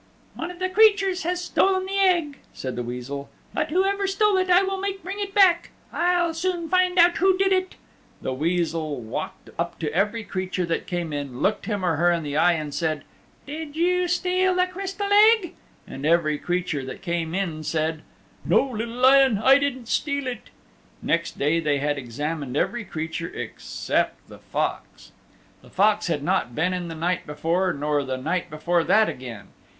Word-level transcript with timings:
"One 0.33 0.49
of 0.49 0.57
the 0.57 0.67
creatures 0.67 1.21
has 1.21 1.43
stolen 1.43 1.85
the 1.85 1.99
Egg," 1.99 2.39
said 2.53 2.75
the 2.75 2.81
Weasel, 2.81 3.29
"but 3.53 3.69
whoever 3.69 4.07
stole 4.07 4.35
it 4.37 4.49
I 4.49 4.63
will 4.63 4.79
make 4.81 5.03
bring 5.03 5.19
it 5.19 5.31
back. 5.35 5.69
I'll 5.93 6.33
soon 6.33 6.67
find 6.69 6.97
out 6.97 7.17
who 7.17 7.37
did 7.37 7.51
it." 7.53 7.75
The 8.19 8.33
Weasel 8.33 8.99
walked 8.99 9.51
up 9.59 9.77
to 9.77 9.93
every 9.93 10.23
creature 10.23 10.65
that 10.65 10.87
came 10.87 11.13
in, 11.13 11.39
looked 11.41 11.67
him 11.67 11.85
or 11.85 11.97
her 11.97 12.11
in 12.11 12.23
the 12.23 12.35
eye 12.35 12.53
and 12.53 12.73
said, 12.73 13.03
"Did 13.45 13.75
you 13.75 14.07
steal 14.07 14.55
the 14.55 14.65
Crystal 14.65 15.13
Egg?" 15.13 15.53
And 15.85 16.03
every 16.03 16.39
creature 16.39 16.83
that 16.83 17.03
came 17.03 17.35
in 17.35 17.61
said, 17.63 18.01
"No, 18.43 18.67
Little 18.71 18.95
Lion, 18.95 19.37
I 19.37 19.59
didn't 19.59 19.87
steal 19.87 20.25
it." 20.25 20.49
Next 21.03 21.37
day 21.37 21.59
they 21.59 21.77
had 21.77 21.99
examined 21.99 22.57
every 22.57 22.85
creature 22.85 23.29
except 23.31 24.29
the 24.29 24.39
Fox. 24.39 25.11
The 25.61 25.69
Fox 25.69 26.07
had 26.07 26.23
not 26.23 26.55
been 26.55 26.73
in 26.73 26.87
the 26.87 26.95
night 26.95 27.27
before 27.27 27.71
nor 27.71 28.03
the 28.03 28.17
night 28.17 28.49
before 28.49 28.83
that 28.85 29.07
again. 29.07 29.49